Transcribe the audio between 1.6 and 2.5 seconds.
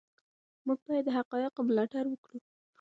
ملاتړ وکړو.